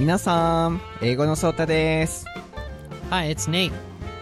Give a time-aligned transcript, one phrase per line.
[0.00, 2.24] 皆さん、英語のソータです。
[3.10, 3.70] Hi, it's Nate.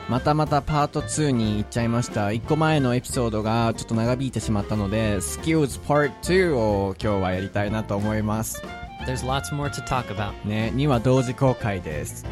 [0.08, 2.30] またまたパート2に行っちゃいました。
[2.30, 8.60] 1個前のエピソードがちょっと長引いてしまったので、Skills Part 2を今日はやりたいなと思います。
[9.06, 10.32] There's lots more to talk about.
[10.44, 12.26] ね、2話同時公開です。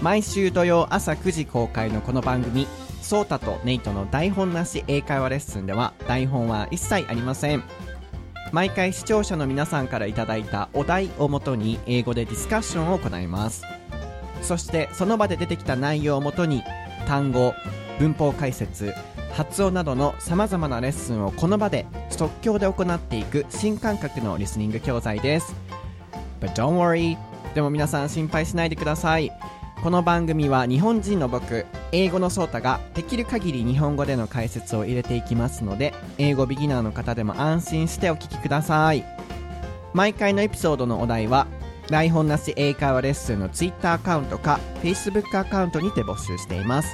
[0.00, 2.66] 毎週土曜朝9時公開のこの番組、
[3.02, 7.62] ソータとネイトの台本なし英会話レッスンでは台本は一切ありません。
[8.52, 13.64] 毎回視聴者の皆さんからいただいたお題をもとに英語でディスカッションを行います。
[14.42, 16.62] そしてその場で出てきた内容をもとに
[17.06, 17.54] 単語、
[17.98, 18.94] 文法解説、
[19.32, 25.54] 発音などの様々なレッスンをこの場で即興で行っていく新感覚のリスニング教材です。
[26.40, 27.16] But don't worry
[27.54, 29.32] でも皆さん心配しないでください
[29.82, 39.04] この番組は日本人の僕英語のソータができる限り日本語での解説を入れていきますので英語ビギナーの方でも安心してお聞きください。
[39.94, 41.46] 毎回のエピソードのお題は
[41.88, 46.88] 台本なし英会話レッスンの Twitter アカウントか Facebook アカウントにて募集しています。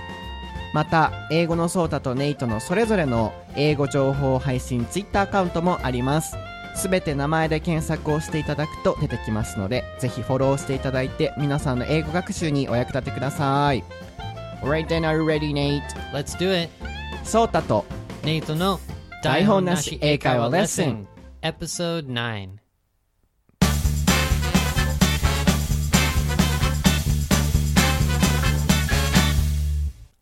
[0.74, 6.36] また英語のソータとネイトのそれぞれの英語情報配信 Twitter アカウントもあります。
[6.74, 13.84] すべて名前で検索をしていただくと出てきますのでぜひフォローしていただいて皆さんの英語学習にお役立てください
[14.62, 15.82] Alright then are you ready Nate?
[16.12, 16.70] Let's do it.
[17.22, 17.84] ソータと
[18.22, 18.80] Nate no
[19.22, 21.06] 台本なし英会話レッスン
[21.42, 22.58] Episode 9.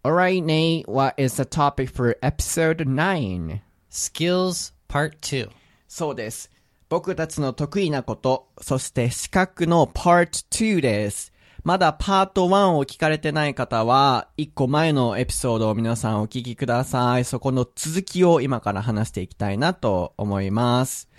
[0.05, 3.61] Alright Nate, what is the topic for episode 9?
[3.89, 5.49] Skills Part 2.
[5.93, 6.51] そうです。
[6.89, 11.35] 僕たちの得意なこと、そして資格の Part 2です。
[11.65, 17.27] まだパート1を聞かれてない方は、1個前のエピソードを皆さんお聞きください。
[17.27, 21.11] そこの続きを今から話していきたいなと思います。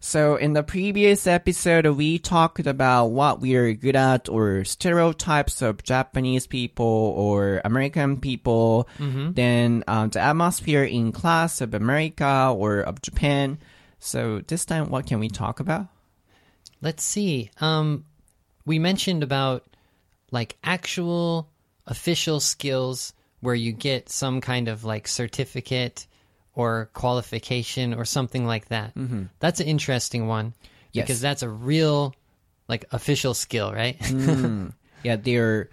[0.00, 5.62] So in the previous episode, we talked about what we are good at or stereotypes
[5.62, 8.88] of Japanese people or American people.
[9.34, 13.58] Then um, the atmosphere in class of America or of Japan.
[14.04, 15.86] So this time, what can we talk about?
[16.80, 17.50] Let's see.
[17.60, 18.04] Um,
[18.66, 19.64] we mentioned about
[20.32, 21.48] like actual
[21.86, 26.08] official skills where you get some kind of like certificate
[26.54, 28.94] or qualification or something like that.
[28.96, 29.24] Mm-hmm.
[29.38, 30.54] That's an interesting one
[30.92, 31.04] Yes.
[31.06, 32.12] because that's a real
[32.68, 33.98] like official skill, right?
[34.02, 34.72] Mm.
[35.04, 35.70] Yeah, they're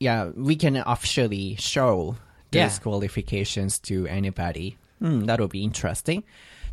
[0.00, 2.16] yeah, we can officially show
[2.50, 2.78] these Yeah.
[2.82, 4.76] qualifications to anybody.
[5.00, 6.24] Hmm, that will be interesting.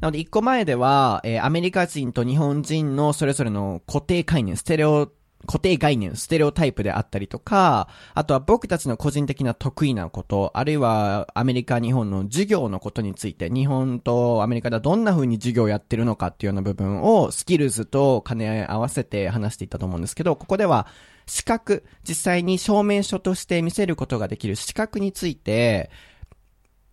[0.03, 5.09] なので、一個前では、えーアメリカ人と日本人のそれぞれの固定概念、ステレオ、
[5.47, 20.85] 固定概念、ステレオタイプであったりとか、あとは僕たちの個人的な得意なこと、あるいはアメリカ、日本の授業のことについて、日本とアメリカではどんな風に授業をやってるのかっていうような部分をスキルズと兼ね合わせて話していたと思うんですけど、ここでは
[21.28, 25.90] 資格、実際に証明書として見せることができる資格について、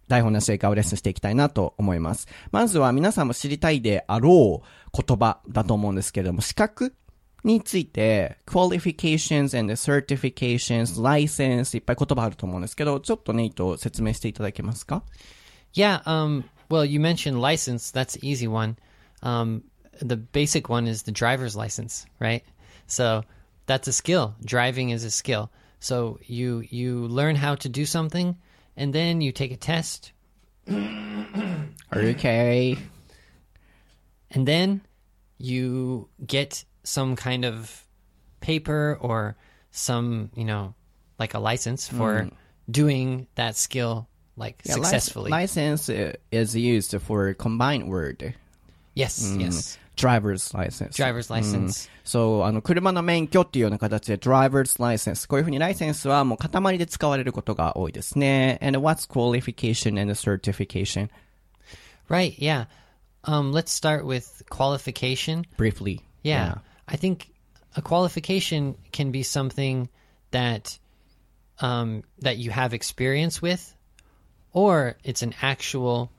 [0.10, 2.28] 台本なし英会話をレッスンしていきたいなと思います。
[2.52, 6.96] まずは皆さんも知りたいであろう言葉だと思うんですけれども、資格
[7.44, 15.04] について、qualifications and certifications, license いっぱい言葉あると思うんですけど、ちょっとネイト説明していただけますか
[15.74, 17.92] Yeah, um, well, you mentioned license.
[17.92, 18.78] That's an easy one.
[19.22, 19.64] Um,
[20.02, 22.44] the basic one is the driver's license, right?
[22.88, 23.24] So
[23.66, 24.36] that's a skill.
[24.46, 25.50] Driving is a skill.
[25.80, 28.36] So you you learn how to do something,
[28.77, 30.13] and then you take a test,
[31.93, 32.79] Okay.
[34.31, 34.81] and then
[35.39, 37.87] you get some kind of
[38.41, 39.37] paper or
[39.71, 40.75] some, you know,
[41.19, 42.29] like a license for
[42.71, 45.31] doing that skill like Yeah, successfully.
[45.31, 48.35] license uh, is used for combined word.
[48.95, 50.96] yes, yes driver's license.
[50.96, 51.90] Driver's license.
[52.04, 55.28] そう、あの、車の免許っていうような形で driver's license。
[55.28, 58.60] こういうふうにライセンスはもう塊で使われることが多いですね。
[58.62, 61.10] And what's qualification and certification?
[62.10, 62.66] Right, yeah.
[63.24, 65.46] Um, let's start with qualification.
[65.58, 66.02] Briefly.
[66.24, 66.56] Yeah.
[66.88, 67.32] I think
[67.76, 69.90] a qualification can be something
[70.32, 70.78] that
[71.60, 73.76] um, that you have experience with,
[74.54, 76.12] or it's an actual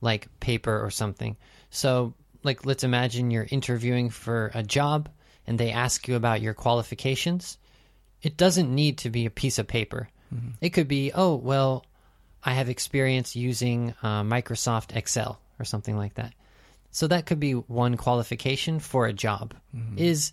[0.00, 1.36] like paper or something.
[1.70, 5.09] So, like, let's imagine you're interviewing for a job
[5.45, 7.57] and they ask you about your qualifications.
[8.21, 10.09] It doesn't need to be a piece of paper.
[10.33, 10.49] Mm-hmm.
[10.61, 11.85] It could be, oh, well,
[12.43, 16.33] I have experience using uh, Microsoft Excel or something like that.
[16.91, 19.97] So that could be one qualification for a job mm-hmm.
[19.97, 20.31] is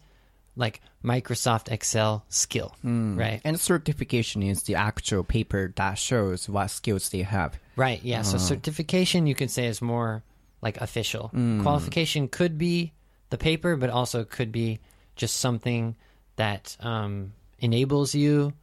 [0.56, 3.18] like Microsoft Excel skill, mm.
[3.18, 3.40] right?
[3.44, 7.58] And certification is the actual paper that shows what skills they have.
[7.76, 8.02] Right.
[8.02, 8.22] Yeah.
[8.22, 8.38] So uh.
[8.38, 10.22] certification you could say is more
[10.63, 11.29] like official.
[11.61, 12.91] Qualification could be
[13.29, 14.79] the paper, but also could be
[15.15, 15.95] just something
[16.35, 18.53] that um, enables you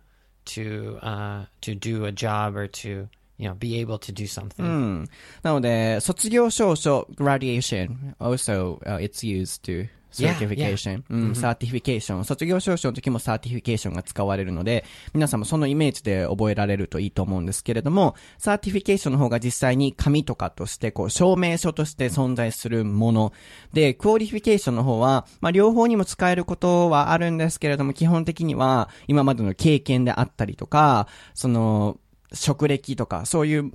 [0.47, 5.09] to uh, to do a job or to you know be able to do something.
[5.43, 12.26] なので、卒業証書 graduation also、uh, it's used to Yeah, certification、うん、サーティフィケーション。
[12.26, 23.34] 卒業証書の時もサーティフィケーションが使われるので、皆さんもそのイメージで覚えられるといいと思うんですけれども、サーティフィケーションの方が実際に紙とかとして、こう、証明書として存在するもの。
[23.74, 31.98] で、クオリフィケーションの方は、まあ、両方にも使えることはあるんですけれども、基本的には、今までの経験であったりとか、その、
[32.34, 33.72] 職歴とか、そういう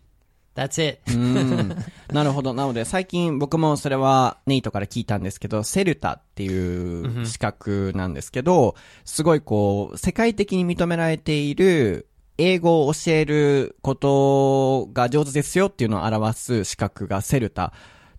[0.53, 0.99] That's it.
[2.11, 2.53] なるほど。
[2.53, 8.75] なので、最近僕もそれはネイトから聞いたんですけど、セルタっていう資格なんですけど、
[9.05, 12.07] すごいこう、世界的に認められている
[12.38, 17.72] 英語を教えることが上手ですよっていうのを表す資格がセルタ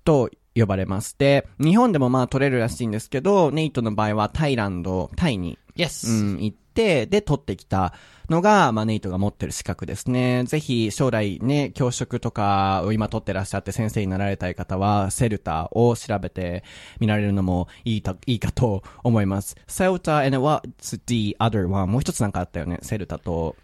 [0.03, 1.15] と呼ばれます。
[1.17, 6.09] で、日本でもまあ取れるらしいんですけど、ネイトの場合はタイランド、タイに yes.
[6.09, 7.93] うん、行って、で、取ってきた
[8.29, 10.43] のが、まあ、ネイトが持ってる資格ですね。
[10.45, 16.63] ぜひ、将来ね、教職とかを今取ってらっしゃって先生になられたい方は、セルタを調べて
[16.99, 19.55] みられるのもいいた、いいかと思います。
[19.67, 21.87] セルタ and what's the other one?
[21.87, 22.79] もう一つなんかあったよね。
[22.81, 23.55] セルタと、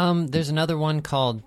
[0.00, 1.42] Um, there's another one called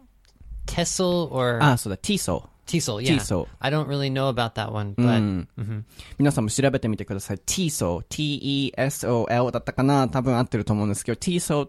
[0.68, 2.50] TESOL or ah, so the TESOL.
[2.68, 3.16] TESOL, yeah.
[3.16, 3.48] TESOL.
[3.60, 5.86] I don't really know about that one, but、うんうん、
[6.20, 7.38] 皆さんも調べてみてください。
[7.38, 9.52] TESOL、T-E-S-O-L hmm.
[9.52, 11.66] だったかな多分合ってると思うんですけど、TESOL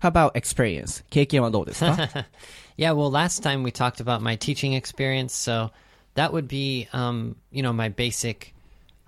[0.00, 1.04] How about experience?
[1.10, 1.96] 経験はどうですか
[2.78, 5.70] Yeah, well, last time we talked about my teaching experience, so
[6.14, 8.54] that would be, um, you know, my basic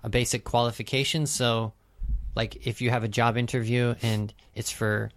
[0.05, 1.25] a basic qualification.
[1.25, 1.73] So,
[2.35, 5.09] like, if you have a job interview and it's for,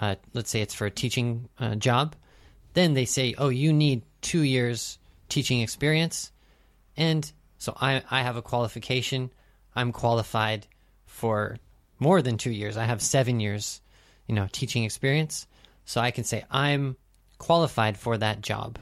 [0.00, 2.14] uh, let's say it's for a teaching uh, job,
[2.74, 4.98] then they say, oh, you need two years
[5.28, 6.30] teaching experience,
[6.96, 9.30] and so I, I have a qualification.
[9.74, 10.66] I'm qualified
[11.06, 11.56] for
[11.98, 12.76] more than two years.
[12.76, 13.80] I have seven years,
[14.26, 15.46] you know, teaching experience.
[15.86, 16.96] So I can say I'm
[17.38, 18.78] qualified for that job.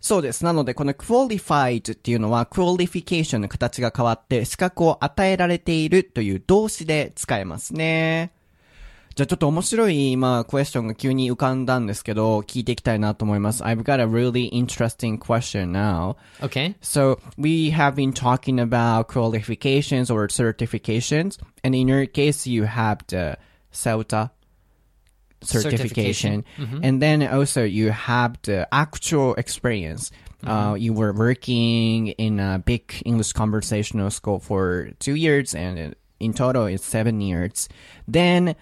[0.00, 0.44] そうです。
[0.44, 8.32] なので、この qualified っていうのは qualification の形が変わって資格を与えられているという動詞で使えますね。
[9.16, 13.64] じゃあちょっと面白い今、クエスチョンが急に浮かんだんですけど、聞いていきたいなと思います。
[13.64, 16.16] I've got a really interesting question now.
[16.42, 16.74] Okay.
[16.82, 22.98] So we have been talking about qualifications or certifications, and in your case, you have
[23.08, 23.38] the
[23.72, 24.32] CELTA
[25.46, 26.44] certification,
[26.82, 30.10] and then also you have the actual experience.
[30.44, 36.32] Uh, you were working in a big English conversational school for two years, and in
[36.34, 37.68] total, it's seven years.
[38.06, 38.54] Then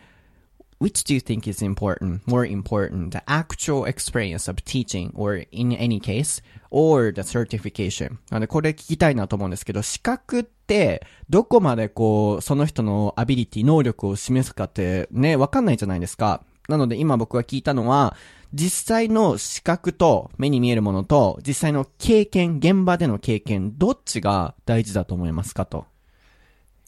[0.79, 5.73] which do you think is important, more important, the actual experience of teaching, or in
[5.73, 8.19] any case, or the certification?
[8.49, 16.43] これ聞きたいなと思うんですけど、資格って、どこまでこう、その人のアビリティ、能力を示すかってね、わかんないじゃないですか。
[16.68, 18.16] なので、今僕が聞いたのは、
[18.54, 25.86] 実際の資格と目に見えるものと、実際の経験、現場での経験、どっちが大事だと思いますかと。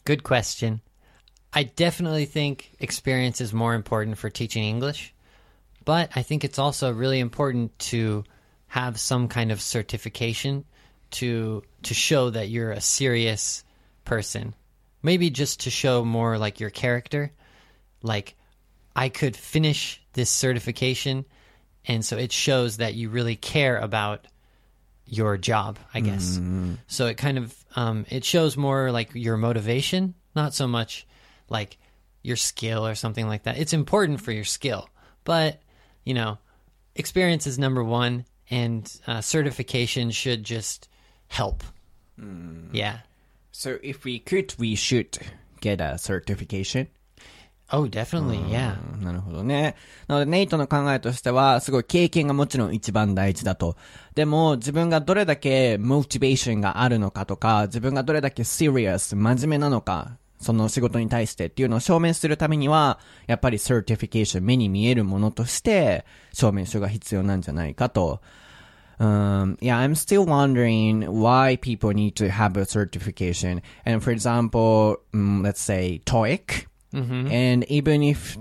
[0.04, 0.78] Good question.
[1.52, 5.12] I definitely think experience is more important for teaching English,
[5.84, 8.24] But I think it's also really important to
[8.68, 10.64] have some kind of certification
[11.12, 13.64] to to show that you're a serious
[14.04, 14.54] person.
[15.02, 17.32] Maybe just to show more like your character.
[18.02, 18.35] Like
[18.97, 21.25] I could finish this certification
[21.85, 24.27] and so it shows that you really care about
[25.05, 26.37] your job, I guess.
[26.87, 31.07] So it kind of um, it shows more like your motivation, not so much
[31.47, 31.77] like
[32.23, 33.57] your skill or something like that.
[33.57, 34.89] It's important for your skill,
[35.23, 35.61] but
[36.03, 36.39] you know,
[36.95, 40.89] experience is number one, and uh, certification should just
[41.27, 41.63] help.
[42.73, 42.99] Yeah.
[43.51, 45.17] So if we could, we should
[45.61, 46.89] get a certification.
[47.69, 48.39] Oh, definitely.
[48.49, 48.75] Yeah.
[49.03, 49.75] なるほどね。
[50.07, 53.75] なので、ネイトの考えとしては、すごい経験がもちろん一番大事だと。
[54.15, 68.21] でも、自分がどれだけモチベーションがあるのかとか、自分がどれだけ serious、真面目なのか、その仕事に対してっていうのを証明するためには、やっぱり certification、目に見えるものとして、証明書が必要なんじゃないかと。
[68.99, 73.61] Um, yeah, I'm still wondering why people need to have a certification.
[73.85, 76.65] And for example, mm, let's say TOEIC.
[77.30, 78.36] And even if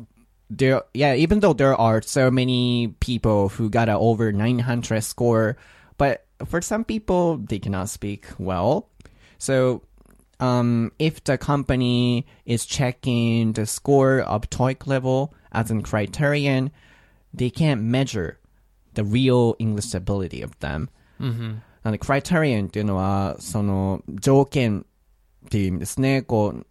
[0.49, 5.57] there, yeah, even though there are so many people who got a over 900 score,
[5.97, 8.89] but for some people, they cannot speak well.
[9.37, 9.83] So,
[10.39, 16.71] um, if the company is checking the score of TOEIC level as a criterion,
[17.33, 18.39] they can't measure
[18.95, 20.89] the real English ability of them.
[21.83, 24.85] なので、criterion っていうのは、その、条件
[25.45, 26.21] っていう意味ですね。
[26.23, 26.65] こう、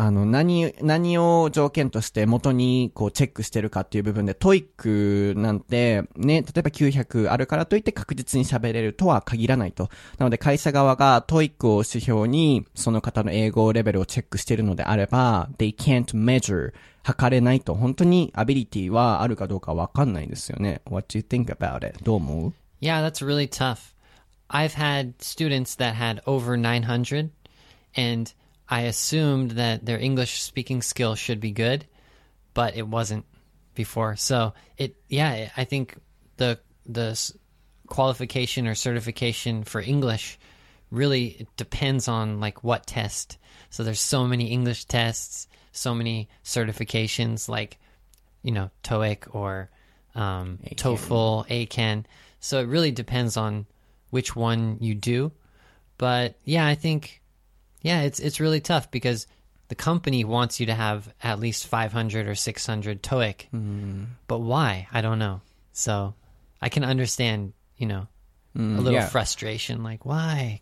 [0.00, 9.90] あの、何、何を条件として元にこうチェックしてるかっていう部分で、トイックなんて、ね、例えば900あるからといって確実に喋れるとは限らないと。
[10.16, 17.74] なので会社側がトイックを指標に、その方の英語レベルをチェックしてるのであれば、they can't measure 測れないと。
[17.74, 20.80] 本当にアビリティはあるかどうかわかんないですよね。
[20.88, 22.02] What do you think about it?
[22.02, 23.94] どう思う？Yeah, that's really tough.
[24.48, 27.28] I've had students that had over 900,
[27.94, 28.32] and
[28.70, 31.86] I assumed that their English speaking skill should be good,
[32.54, 33.26] but it wasn't
[33.74, 34.14] before.
[34.14, 35.96] So it, yeah, I think
[36.36, 37.18] the the
[37.88, 40.38] qualification or certification for English
[40.90, 43.38] really depends on like what test.
[43.70, 47.78] So there's so many English tests, so many certifications, like
[48.42, 49.68] you know TOEIC or
[50.14, 52.04] um, TOEFL, Eiken.
[52.38, 53.66] So it really depends on
[54.10, 55.32] which one you do.
[55.98, 57.19] But yeah, I think
[57.80, 59.26] yeah, it's it's really tough because
[59.68, 63.46] the company wants you to have at least 500 or 600 TOEIC.
[64.26, 64.88] But why?
[64.92, 65.40] I don't know.
[65.72, 66.14] So
[66.60, 68.08] I can understand, you know,
[68.56, 69.06] a little yeah.
[69.06, 70.60] frustration like why?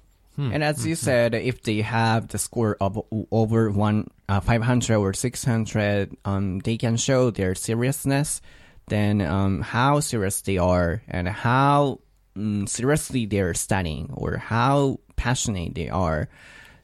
[0.52, 5.12] And as you said, if they have the score of over one uh, 500 or
[5.12, 8.40] 600, um, they can show their seriousness.
[8.87, 12.00] Then um, how serious they are and how
[12.37, 16.28] um, seriously they're studying or how passionate they are.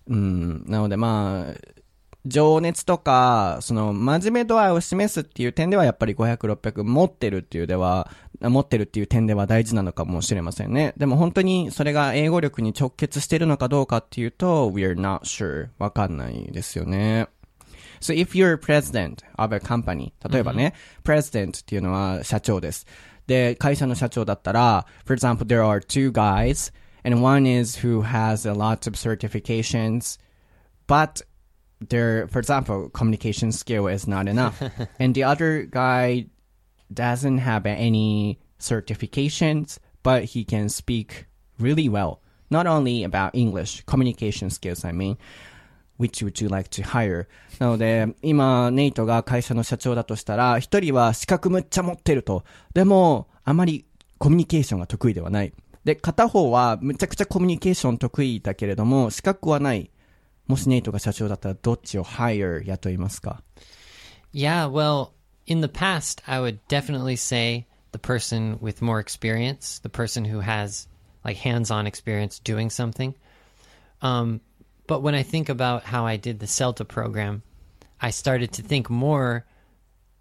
[0.08, 1.54] うん、なのでまあ、
[2.26, 10.94] 情熱とか、その、真面目度合いを示すっていう点では、やっぱり500、600持ってるっていうでは、持ってるっていう点では大事なのかもしれませんね。
[10.96, 15.68] でも本当にそれが英語力に直結してるのかどうかっていうと、we're not sure.
[15.78, 17.28] わかんないですよね。
[18.00, 22.86] So if you're president of a company, 例えばね、president っていうのは社長です。
[23.26, 26.72] で、会社の社長だったら、for example, there are two guys,
[27.03, 30.17] and one is who has a lot of certifications,
[30.87, 31.21] but
[31.87, 34.61] their, for example, communication skill is not enough.
[34.99, 36.27] and the other guy
[36.93, 41.25] doesn't have any certifications, but he can speak
[41.59, 42.21] really well.
[42.49, 45.17] Not only about English, communication skills, I mean.
[45.97, 47.27] Which would you like to hire?
[47.59, 52.45] なので、今、ネイトが会社の社長だとしたら、一人は資格むっちゃ持ってると。
[52.73, 53.85] でも、あまり
[54.17, 55.53] コミュニケーションが得意ではない。
[55.83, 59.91] で、片方はむちゃくちゃコミュニケーション得意だけれども、資格はない。
[60.47, 63.43] もしネイトが社長だったら、どっちを hire 雇いますか
[64.33, 65.11] Yeah, well,
[65.47, 70.41] in the past, I would definitely say the person with more experience, the person who
[70.41, 70.87] has
[71.23, 73.15] like hands-on experience doing something.
[74.01, 74.41] Um,
[74.87, 77.41] but when I think about how I did the CELTA program,
[78.01, 79.45] I started to think more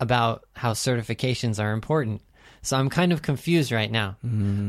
[0.01, 2.23] about how certifications are important.
[2.63, 4.17] So I'm kind of confused right now.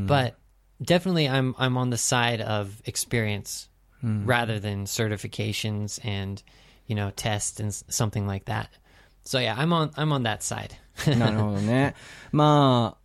[0.07, 0.35] But
[0.81, 3.67] definitely I'm I'm on the side of experience
[4.25, 6.41] rather than certifications and
[6.87, 8.69] you know tests and s- something like that.
[9.23, 10.71] So yeah, I'm on I'm on that side.
[11.05, 11.93] なるほどね。
[12.31, 12.97] まあ、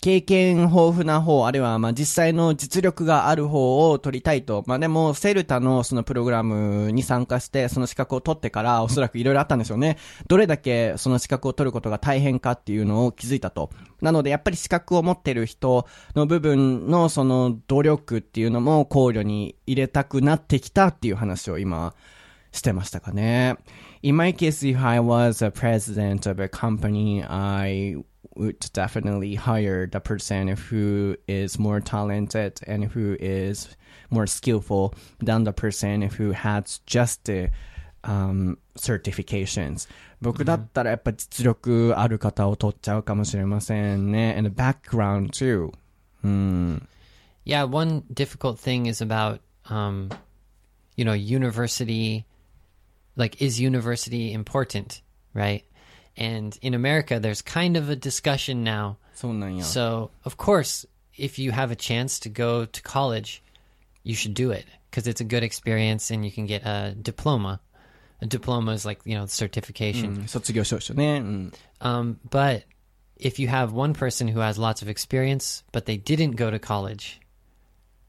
[0.00, 4.62] 経験豊富な方、あるいはまあ実際の実力がある方を取りたいと。
[4.66, 9.96] まあでも、セルタのそのプログラムに参加して、その資格を取ってから、おそらくいろいろあったんでしょうね。
[10.28, 13.70] どれだけその資格を取ることが大変かっていうのを気づいたと。
[14.00, 21.94] なので、やっぱり資格を持ってる人の部分のその努力っていうのも考慮に入れたくなってきたっていう話を今、
[22.52, 23.56] してましたかね。
[24.02, 27.96] In my case, if I was a president of a company, I
[28.35, 33.75] would definitely hire the person who is more talented and who is
[34.09, 37.51] more skillful than the person who has just the
[38.03, 39.87] um, certifications.
[40.21, 44.35] 僕だったらやっぱ実力ある方を取っちゃうかもしれませんね。
[44.37, 45.71] And the background too.
[47.43, 49.39] Yeah, one difficult thing is about,
[49.69, 50.09] um,
[50.95, 52.25] you know, university.
[53.17, 55.01] Like, is university important,
[55.33, 55.63] right?
[56.16, 58.98] And in America, there's kind of a discussion now.
[59.64, 63.42] So, of course, if you have a chance to go to college,
[64.02, 67.60] you should do it because it's a good experience and you can get a diploma.
[68.22, 70.22] A diploma is like, you know, certification.
[71.80, 72.64] Mm, um, but
[73.16, 76.58] if you have one person who has lots of experience, but they didn't go to
[76.58, 77.20] college,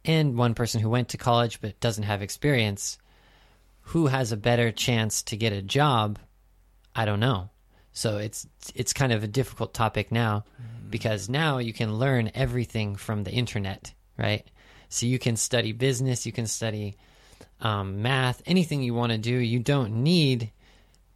[0.06, 2.98] and one person who went to college but doesn't have experience,
[3.82, 6.20] who has a better chance to get a job?
[6.96, 7.50] I don't know.
[7.98, 10.92] So it's it's kind of a difficult topic now mm.
[10.92, 14.48] because now you can learn everything from the internet, right?
[14.90, 16.96] So you can study business, you can study
[17.60, 19.34] um, math, anything you want to do.
[19.34, 20.52] You don't need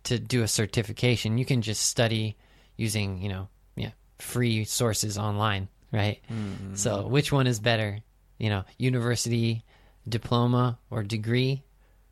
[0.06, 1.38] to do a certification.
[1.38, 2.36] You can just study
[2.78, 6.20] using, you know, yeah, free sources online, right?
[6.34, 6.74] Mm-hmm.
[6.74, 8.00] So which one is better?
[8.40, 9.64] You know, university
[10.10, 11.62] diploma or degree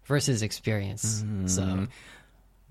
[0.06, 1.24] versus experience.
[1.24, 1.48] Mm-hmm.
[1.48, 1.88] So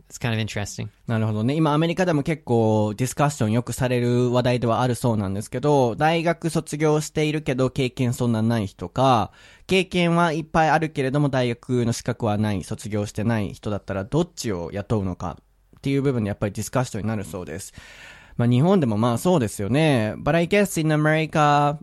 [0.08, 0.88] It's kind of interesting.
[1.06, 1.54] なるほどね。
[1.54, 9.32] 今アメリカでも結構ディスカッションよくされる話題ではあるそうなんですけど、大学卒業しているけど経験そんなない人か、
[9.66, 15.36] 経験はいっぱいあるけれども大学の資格はない、卒業してない人だったらどっちを雇うのか
[15.76, 17.74] っていう部分でやっぱりディスカッションになるそうです。
[18.38, 20.14] まあ日本でもまあそうですよね。
[20.16, 21.78] But I guess in America,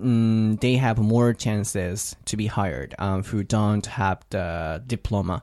[0.00, 5.42] um, they have more chances to be hired um, who don't have the diploma.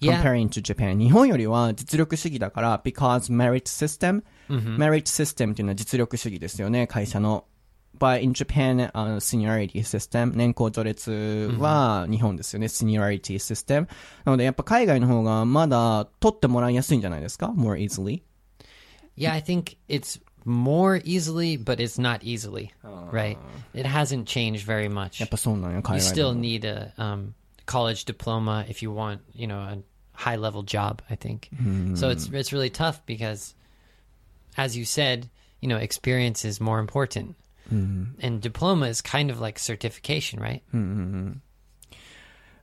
[0.00, 4.76] comparing to Japan 日本よりは実力主義だから because merit system、mm hmm.
[4.76, 7.44] merit system っていうのは実力主義ですよね会社の
[7.98, 13.88] But in Japan、uh, seniority system 年功序列は日本ですよね、seniority system
[14.24, 18.22] なのでやっぱ海外の方がまだ取ってもらいやすいんじゃないですか more easily
[19.16, 22.70] Yeah, I think it's more easily, but it's not easily,
[23.10, 23.38] right?
[23.72, 25.20] It hasn't changed very much.
[25.20, 27.32] やっぱそうなんや、海外 You still need a um,
[27.64, 29.78] college diploma if you want, you know, a
[30.20, 31.02] high level job.
[31.10, 31.96] I think mm.
[31.96, 32.08] so.
[32.08, 33.54] It's it's really tough because,
[34.56, 35.28] as you said,
[35.60, 37.36] you know, experience is more important,
[37.72, 38.08] mm.
[38.20, 40.62] and diploma is kind of like certification, right?
[40.74, 41.40] Mm-hmm.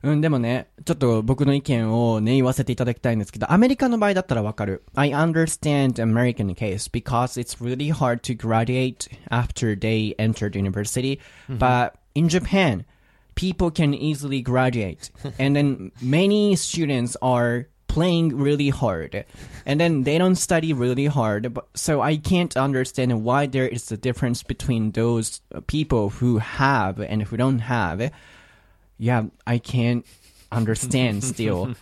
[0.04, 4.84] うん、でもね、ちょっと僕の意見をね、言わせていただきたいんですけど、アメリカの場合だったらわかる。
[4.94, 11.18] I understand American case because it's really hard to graduate after they entered university.
[11.48, 11.56] Mm-hmm.
[11.56, 12.84] But in Japan,
[13.35, 15.09] people can easily graduate.
[15.39, 19.25] and then many students are playing really hard.
[19.65, 23.91] And then they don't study really hard but so i can't understand why there is
[23.91, 28.11] a difference between those uh, people who have and who don't have.
[28.97, 30.05] Yeah i can't
[30.51, 31.75] understand still.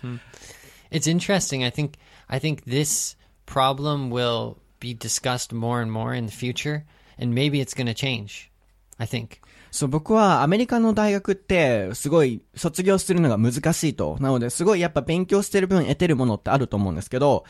[0.91, 1.63] It's interesting.
[1.63, 1.97] I think
[2.29, 6.85] i think this problem will be discussed more and more in the future
[7.17, 8.51] and maybe it's going to change
[8.99, 14.17] i think そう、僕はアメリカの大学ってすごい卒業するのが難しいと。
[14.19, 17.45] なので、すごいやっぱ勉強してる分得てるものってあると思うんですけど、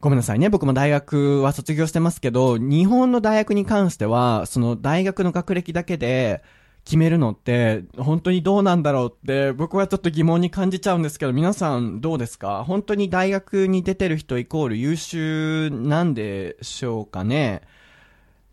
[0.00, 0.48] ごめんなさいね。
[0.48, 6.42] 僕も大学は卒業してますけど、日本の大学に関しては、その大学の学歴だけで
[6.84, 12.64] 決めるのって、本当にどうなんだろうって、僕はちょっと疑問に感じちゃうんですけど、皆さんどうですか？
[12.66, 17.62] 本当に大学に出てる人イコール優秀なんでしょうかね？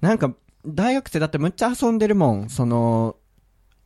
[0.02, 2.50] なんか、大学生だってむっちゃ遊んでるもん。
[2.50, 3.16] その、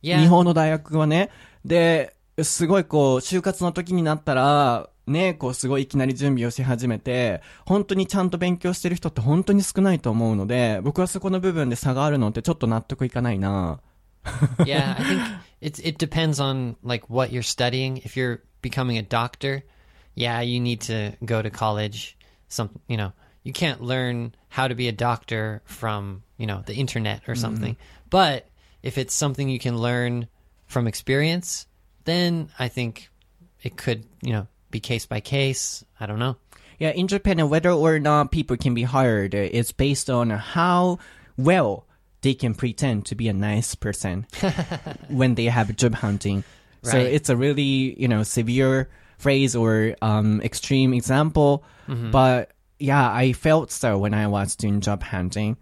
[0.02, 1.30] 日本の大学はね。
[1.64, 13.80] で、すごいこう、就活の時になったら、ね、こうすごいいきなり準備をし始めて、本当にちゃんと勉強してる人って本当に少ないと思うので、僕はそこの部分で差があるのってちょっと納得いかないな。
[14.64, 15.22] yeah, I think
[15.60, 17.98] it's, it depends on like what you're studying.
[17.98, 19.62] If you're becoming a doctor,
[20.14, 22.16] yeah, you need to go to college.
[22.48, 26.74] Some, you know, you can't learn how to be a doctor from you know the
[26.74, 27.74] internet or something.
[27.74, 28.08] Mm-hmm.
[28.10, 28.48] But
[28.82, 30.28] if it's something you can learn
[30.66, 31.66] from experience,
[32.04, 33.10] then I think
[33.62, 35.84] it could you know be case by case.
[35.98, 36.36] I don't know.
[36.78, 40.98] Yeah, in Japan, whether or not people can be hired is based on how
[41.36, 41.86] well
[42.22, 44.26] they can pretend to be a nice person
[45.08, 46.42] when they have job hunting.
[46.82, 51.64] So it's a really, you know, severe phrase or um, extreme example.
[52.10, 55.56] But yeah, I felt so when I was doing job hunting.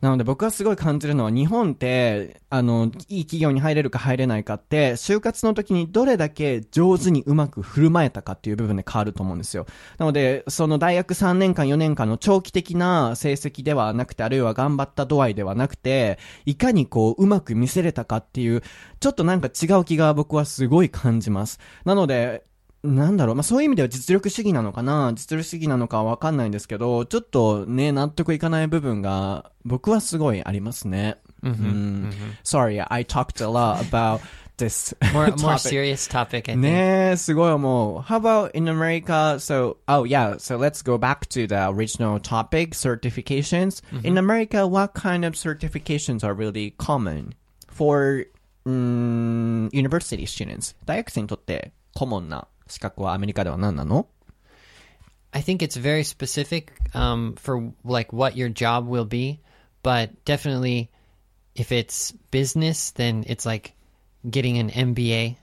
[0.00, 9.66] なので僕はすごい感じるのは日本って、あの、いい企業に入れるか入れないかって、就活の時にどれだけ上手にうまく振る舞えたかっていう部分で変わると思うんですよ。
[9.98, 18.62] なので、その大学3年間4年間の長期的な成績ではなくて、あるいは頑張った度合いではなくて、いかにこう、うまく見せれたかっていう、
[19.00, 21.60] ちょっとなんか違う気が僕はすごい感じます。
[21.84, 22.44] なので、
[22.88, 31.18] なんだろう、まあ、そういう意味では実力主義なのかな実力主義なのかはわかんないんですけど、ちょっとね、納得いかない部分が、僕はすごいありますね。
[31.42, 32.10] うん。
[32.44, 34.20] Sorry, I talked a lot about
[34.58, 36.56] this More more serious topic, I think.
[36.58, 38.00] ねえ、すごい思う。
[38.00, 39.38] How about in America?
[39.38, 43.82] So, oh yeah, so let's go back to the original topic, certifications.
[44.02, 47.34] In America, what kind of certifications are really common
[47.68, 48.26] for
[48.66, 50.74] mm, university students?
[50.84, 54.07] 大学生にとってコモンな資格はアメリカでは何なの
[55.31, 59.39] I think it's very specific um, for like what your job will be,
[59.81, 60.91] but definitely
[61.55, 63.73] if it's business, then it's like
[64.29, 65.35] getting an MBA,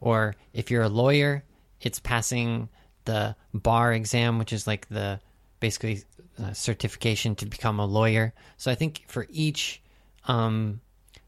[0.00, 1.44] or if you're a lawyer,
[1.82, 2.70] it's passing
[3.04, 5.20] the bar exam, which is like the
[5.60, 6.02] basically
[6.42, 8.32] uh, certification to become a lawyer.
[8.56, 9.82] So I think for each
[10.26, 10.80] um,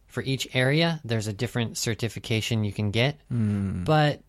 [0.07, 3.19] for each area, there's a different certification you can get,
[3.85, 4.21] but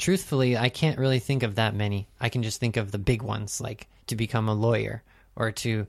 [0.00, 2.08] truthfully, I can't really think of that many.
[2.20, 5.02] I can just think of the big ones, like to become a lawyer
[5.36, 5.86] or to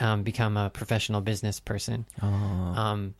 [0.00, 2.06] um, become a professional business person.
[2.22, 2.26] Oh.
[2.26, 3.14] Um,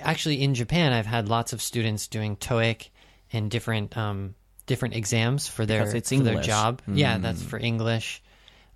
[0.00, 2.88] actually, in Japan, I've had lots of students doing TOEIC
[3.32, 4.34] and different um,
[4.66, 6.82] different exams for their it's for their job.
[6.88, 8.22] Yeah, that's for English.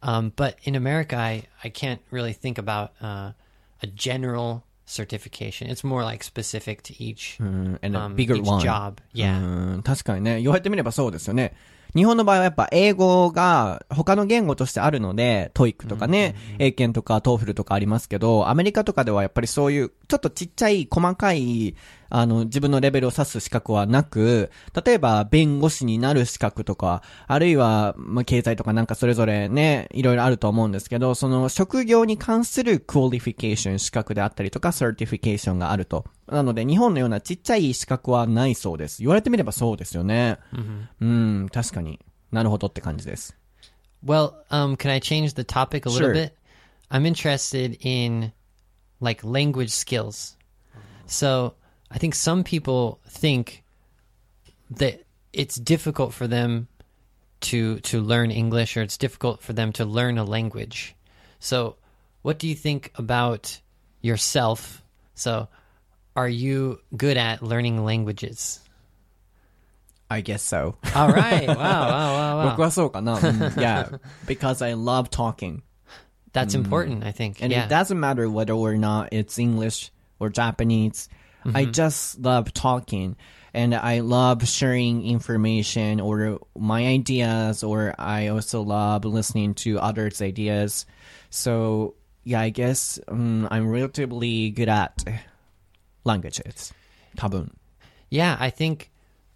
[0.00, 3.32] Um, but in America, I, I can't really think about uh,
[3.82, 5.68] a general certification.
[5.68, 8.60] It's more like specific to each and a um, bigger each one.
[8.60, 9.00] job.
[9.14, 9.38] Yeah.
[9.38, 10.40] うん確かにね。
[10.40, 11.54] 言われてみればそうですよね。
[11.94, 21.74] 日本の場合はやっぱ英語が他の言語としてあるので、トイックとかね、英検とかトーフルとかありますけど、アメリカとかではやっぱりそういうちょっとちっちゃい細かい、
[22.10, 24.50] あの、自分のレベルを指す資格はなく、
[24.84, 36.04] 例えば弁護士になる資格とか、あるいは、まあ、経済とかなんかそれぞれね、いろいろあると思うんですけど、その職業に関するクオリフィケーション、資格であったりとか、サーティフィケーションがあると。
[36.26, 39.02] なので、日本のようなちっちゃい資格はないそうです。
[39.02, 40.38] 言われてみればそうですよね。
[41.00, 42.00] うん、確かに。
[42.32, 43.36] なるほどって感じです。
[44.04, 46.12] Well, um, can I change the topic a little Sure.
[46.12, 46.32] bit?
[46.90, 48.32] I'm interested in
[49.00, 50.36] like language skills.
[51.06, 51.54] So
[51.91, 53.63] I think some people think
[54.71, 56.67] that it's difficult for them
[57.41, 60.95] to to learn English or it's difficult for them to learn a language.
[61.39, 61.75] So
[62.21, 63.59] what do you think about
[64.01, 64.81] yourself?
[65.15, 65.47] So
[66.15, 68.59] are you good at learning languages?
[70.09, 70.77] I guess so.
[70.95, 71.47] All right.
[71.47, 72.65] Wow, wow, wow, 僕 wow.
[72.65, 73.13] は そうかな。
[73.13, 73.19] うん
[73.57, 75.63] yeah, because I love talking.
[76.33, 77.41] That's important, I think.
[77.43, 77.65] And yeah.
[77.65, 81.09] it doesn't matter whether or not it's English or Japanese.
[81.54, 83.16] I just love talking
[83.54, 90.20] and I love sharing information or my ideas or I also love listening to others'
[90.20, 90.86] ideas.
[91.30, 95.04] So yeah, I guess um, I'm relatively good at
[96.04, 96.72] languages.
[97.16, 97.50] 多分。
[98.10, 98.90] Yeah, I think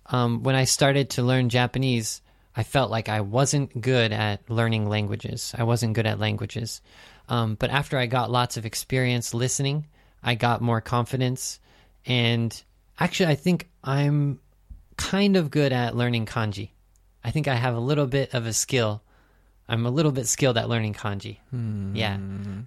[0.06, 2.22] um, when I started to learn Japanese,
[2.54, 5.54] I felt like I wasn't good at learning languages.
[5.56, 6.80] I wasn't good at languages.
[7.28, 9.86] Um, but after I got lots of experience listening,
[10.22, 11.60] I got more confidence.
[12.06, 12.62] And
[12.98, 14.40] actually, I think I'm
[14.96, 16.70] kind of good at learning kanji.
[17.24, 19.02] I think I have a little bit of a skill.
[19.68, 21.38] I'm a little bit skilled at learning kanji.
[21.50, 21.94] Hmm.
[21.94, 22.18] Yeah.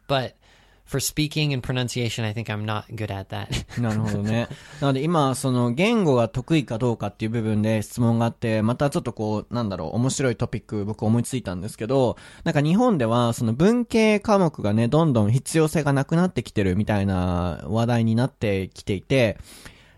[0.08, 0.38] But
[0.86, 3.48] for speaking and pronunciation, I think I'm not good at that.
[3.82, 4.48] なるほどね。
[4.80, 19.38] なので今、その言語が得意かどうかっていう部分で質問があって、またちょっとこう、なんだろう、面白いトピック僕思いついたんですけど、なんか日本ではその文系科目がね、どんどん必要性がなくなってきてるみたいな話題になってきていて、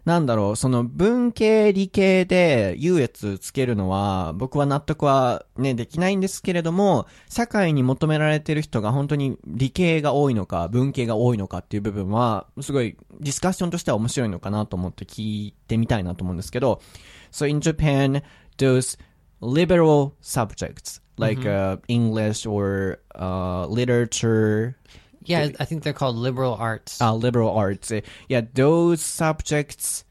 [0.07, 16.81] なんだろう、その文系理系で優越つけるのは、僕は納得はね、できないんですけれども、社会に求められてる人が本当に理系が多いのか、文系が多いのかっていう部分は、すごいディスカッションとしては面白いのかなと思って聞いてみたいなと思うんですけど、
[17.33, 18.23] So in Japan,
[18.59, 18.97] those
[19.41, 24.75] liberal subjects, like、uh, English or、uh, literature,
[25.27, 27.01] yeah, I think they're called liberal arts.
[27.01, 27.91] uh, liberal arts.
[28.27, 30.03] Yeah, those subjects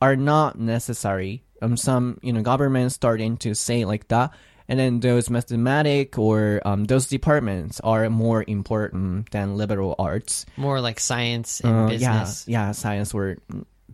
[0.00, 1.44] are not necessary.
[1.62, 4.32] Um, some you know governments starting to say like that,
[4.68, 10.46] And then those mathematic or um, those departments are more important than liberal arts.
[10.56, 12.48] More like science and Uh, business.
[12.48, 13.36] Yeah, yeah, science or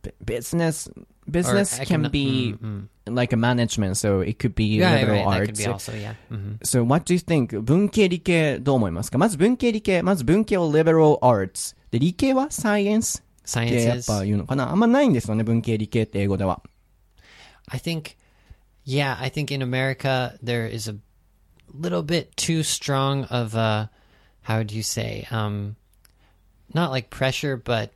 [0.00, 0.88] b- business
[1.29, 3.15] Business can econo- be mm, mm.
[3.15, 5.39] like a management, so it could be Yeah, liberal right.
[5.39, 5.59] That could arts.
[5.59, 6.15] be also, yeah.
[6.29, 7.59] hmm So what do you think?
[7.61, 11.75] 文系理系どう思いますかまず文系理系、まず文系を liberal arts。
[11.91, 14.07] で、理系は science ってやっ Sciences.
[14.19, 16.61] ぱ言うのかなあんまないんですよね、文系理系って英語では。
[17.69, 18.17] I think,
[18.85, 20.95] yeah, I think in America there is a
[21.73, 23.89] little bit too strong of a,
[24.43, 25.75] how would you say, um,
[26.73, 27.91] not like pressure, but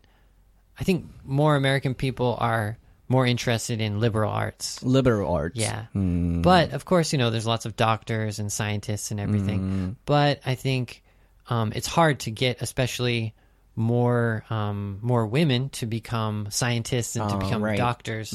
[0.79, 2.77] I think more American people are
[3.12, 4.82] more interested in liberal arts.
[4.82, 5.60] liberal arts.
[5.60, 5.86] Yeah.
[5.94, 6.42] うん。
[6.42, 9.96] But of course, you know, there's lots of doctors and scientists and everything.
[10.06, 11.02] But I think
[11.48, 13.34] um, it's hard to get, especially
[13.76, 17.78] more um, more women to become scientists and to Oh, become right.
[17.78, 18.32] doctors.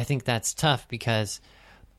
[0.00, 1.40] I think that's tough because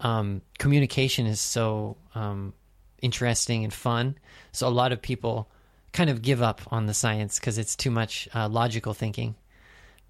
[0.01, 2.53] um, communication is so um,
[3.01, 4.15] interesting and fun.
[4.51, 5.47] So a lot of people
[5.93, 9.35] kind of give up on the science because it's too much uh, logical thinking.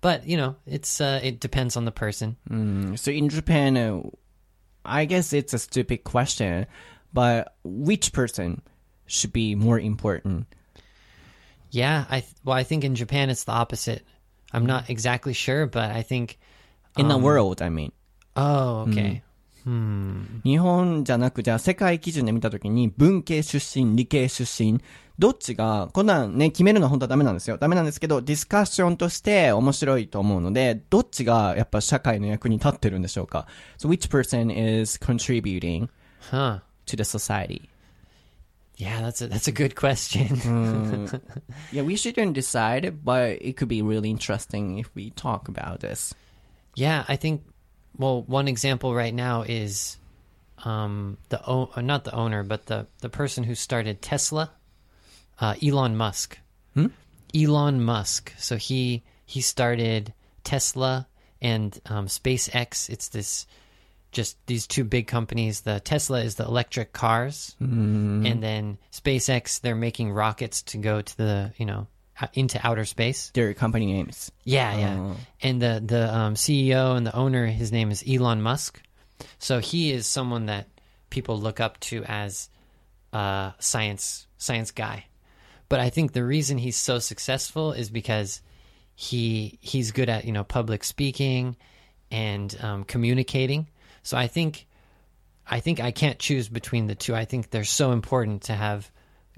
[0.05, 2.37] But you know, it's uh, it depends on the person.
[2.95, 4.03] So in Japan, uh,
[4.85, 6.67] I guess it's a stupid question,
[7.11, 8.61] but which person
[9.07, 10.45] should be more important?
[11.71, 14.05] Yeah, I th- well, I think in Japan it's the opposite.
[14.53, 16.37] I'm not exactly sure, but I think.
[16.97, 17.91] In the Um, world, I mean.
[18.35, 19.23] Oh, okay.
[19.65, 24.79] 日本じゃなく、じゃあ世界基準で見たときに、文系出身、理系出身、
[25.17, 27.57] どっちが、こんなんね、決めるのは本当はダメなんですよ。
[27.57, 33.47] ダメなんですけど、ディスカッションとして面白いと思うので、どっちがやっぱ社会の役に立ってるんでしょうか
[33.79, 35.89] ?So which person is contributing
[36.31, 37.69] to the society?
[38.77, 40.35] Yeah, that's a that's a good question.
[41.71, 46.13] Yeah, we shouldn't decide, but it could be really interesting if we talk about this.
[46.75, 47.41] yeah, I think.
[47.97, 49.97] Well, one example right now is,
[50.63, 54.51] um, the o- uh, not the owner, but the the person who started Tesla,
[55.39, 56.37] uh, Elon Musk.
[57.33, 58.33] Elon Musk.
[58.37, 61.07] So he he started Tesla
[61.41, 62.89] and um, SpaceX.
[62.89, 63.45] It's this
[64.11, 65.61] just these two big companies.
[65.61, 71.17] The Tesla is the electric cars, and then SpaceX they're making rockets to go to
[71.17, 71.87] the you know
[72.33, 73.31] into outer space.
[73.33, 74.31] Their company names.
[74.43, 75.13] Yeah, yeah.
[75.41, 78.81] And the the um, CEO and the owner, his name is Elon Musk.
[79.39, 80.67] So he is someone that
[81.09, 82.49] people look up to as
[83.13, 85.05] a science science guy.
[85.67, 88.41] But I think the reason he's so successful is because
[88.95, 91.57] he he's good at you know public speaking
[92.11, 93.67] and um, communicating.
[94.03, 94.67] So I think
[95.47, 97.15] I think I can't choose between the two.
[97.15, 98.89] I think they're so important to have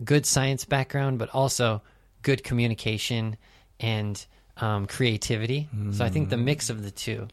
[0.03, 1.81] good science background, but also
[2.23, 3.37] good communication
[3.79, 4.25] and
[4.57, 5.67] um, creativity.
[5.91, 7.27] So I think the mix of the two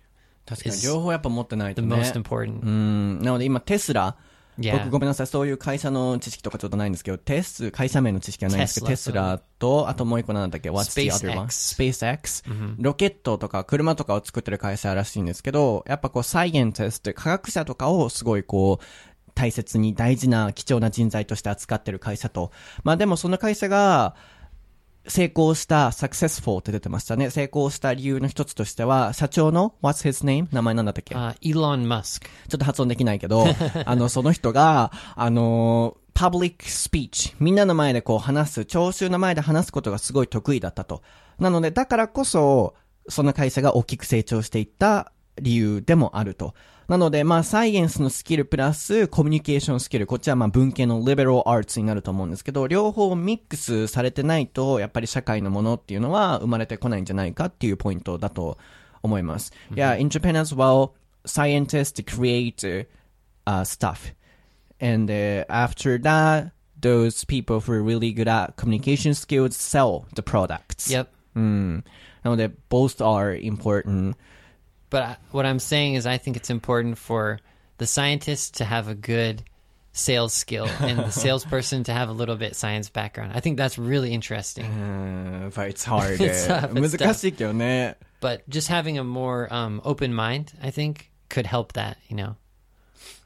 [0.46, 1.96] 確かに is 両方やっぱ持ってないと the ね。
[1.96, 2.60] most important.
[2.62, 3.22] うん。
[3.22, 4.16] なので今テスラ、
[4.58, 4.78] Yeah.
[4.78, 11.48] 僕ごめんなさい、そういう会社の知識とかちょっとないんですけど、テス、会社名の知識はないんですけど、テテスラスラと、あともう一個なんだっけ ?What's the other one?
[11.48, 12.44] SpaceX、
[12.78, 18.84] ロケットとか車とかを作ってる会社らしいんですけど、やっぱこう、サイエンティスト、科学者とかをすごいこう、
[19.34, 22.52] 大切に大事な貴重な人材として扱ってる会社と。
[22.84, 24.14] まあでもその会社が、
[25.06, 27.30] 成功した、successful って出てましたね。
[27.30, 30.48] 成功した理由の一つとしては、社長の What's his name?
[30.50, 32.22] 名前なんだったっけ？Uh, Elon Musk.
[32.48, 33.44] ちょっと発音できないけど、
[33.84, 41.02] あの、その人が、あの、パブリックスピーチ、みんなの前でこう話す、聴衆の前で話すことがすごい得意だったと。
[41.38, 42.74] なので、だからこそ、
[43.08, 46.54] その会社が大きく成長していった理由でもあると。
[46.88, 58.58] なので、まあ、サイエンスのスキルプラス、コミュニケーションスキル、こっちはまあ、文系のリベラルアーツになると思うんですけど、両方ミックスされてないと、やっぱり社会のものっていうのは生まれてこないんじゃないかっていうポイントだと
[59.02, 59.52] 思います。
[59.74, 60.90] Yeah, in Japan as well,
[61.24, 62.86] scientists create
[63.46, 64.14] uh, stuff.
[64.80, 70.22] And uh, after that, those people who are really good at communication skills sell the
[70.22, 70.92] products.
[70.92, 71.08] Yep.
[71.36, 71.84] うん。
[72.22, 74.16] なので、both are important.
[74.90, 77.40] But I, what I'm saying is, I think it's important for
[77.78, 79.42] the scientist to have a good
[79.92, 83.32] sales skill and the salesperson to have a little bit science background.
[83.34, 84.64] I think that's really interesting.
[85.44, 86.20] Uh, but it's hard.
[86.20, 86.60] it's eh?
[86.60, 87.08] tough, it's tough.
[88.20, 92.36] But just having a more um, open mind, I think, could help that, you know.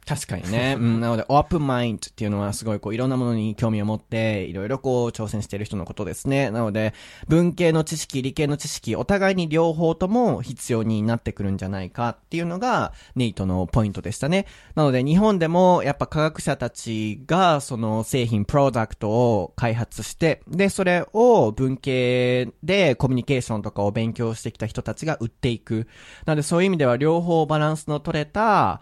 [0.08, 0.74] 確かにね。
[0.80, 6.50] うん、なので、オープンマインドっていうのはすごいこういろんなものに興味を持って、いろいろこう挑戦している人のことですね。
[6.50, 6.94] なので、
[7.28, 14.46] 文系の知識、理系の知識、お互いに両方とも必要になってくるんじゃないかっていうのが、ネイトのポイントでしたね。
[14.74, 25.86] なので、日本でもやっぱ科学者たちがその製品、プロダクトを開発して、で、それを文系でコミュニケーションとかを勉強してきた人たちが売っていく。
[26.24, 28.80] なので、そういう意味では両方バランスの取れた、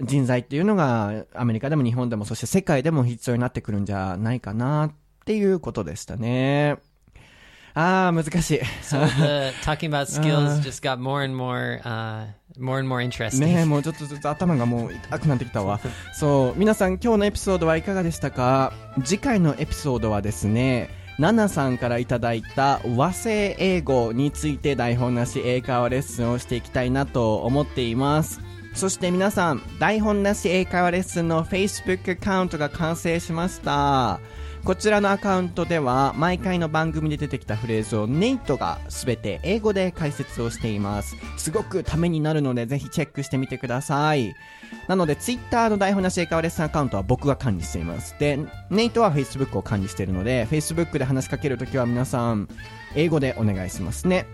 [0.00, 4.90] 人材っていうのがアメリカでも日本でもそして世界でも必要になってくるんじゃないかなっ
[5.24, 6.76] ていうことでしたね。
[7.74, 8.60] ああ、難しい。
[8.82, 12.26] So the talking about skills just got more and more, uh,
[12.58, 13.44] more and more interesting.
[13.44, 15.78] ねえ、もうちょっとずつ頭がもう痛くなってきたわ。
[16.14, 18.72] そう、皆さん今日のエピソードはいかがでしたか？
[19.04, 28.40] 次回のエピソードはですね、ナナさんからいただいた和製英語について台本なし英会話レッスンをしていきたいなと思っています。
[28.76, 34.20] そして皆さん、台本なし英会話レッスンの Facebook アカウントが完成しました。
[34.64, 41.16] こちらのアカウントでは毎回の番組で出てきたフレーズをネイトがすべて英語で解説をしています。
[41.38, 44.34] すごくためになるのでぜひチェックしてみてください。
[44.88, 48.14] なので Twitter の台本なし英会話レッスンアカウントは僕が管理しています。
[48.18, 52.48] で、ネイトは Facebook を管理しているので Facebook で話しかけるときは皆さん
[52.94, 54.26] 英語でお願いしますね。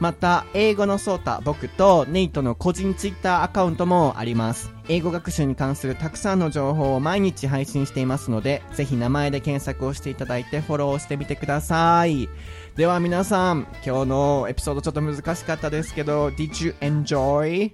[0.00, 4.72] また、英語のソータ、僕とネイトの個人ツイッターアカウントもあります。
[4.88, 12.30] 英語学習に関するたくさんの情報を毎日配信していますので、ぜひ名前で検索をしていただいてフォローしてみてください。
[12.76, 17.72] では皆さん、今日のエピソードちょっと難しかったですけど、Did you enjoy?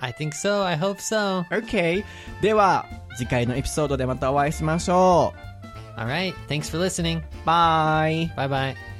[0.00, 0.64] I think so.
[0.64, 1.44] I hope so.
[1.44, 2.04] OK。
[2.40, 5.32] では、次回のエピソードでまたお会いしましょ
[5.96, 6.34] All right.
[6.48, 7.20] Thanks for listening.
[7.20, 7.22] う。
[7.44, 8.28] バイ。
[8.36, 8.91] Bye bye.